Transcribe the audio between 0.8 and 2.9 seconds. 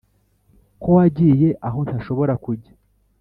ko wagiye aho ntashobora kujya.